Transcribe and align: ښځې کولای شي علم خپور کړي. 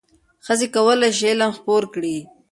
ښځې 0.45 0.67
کولای 0.75 1.09
شي 1.17 1.25
علم 1.31 1.51
خپور 1.57 1.83
کړي. 1.93 2.17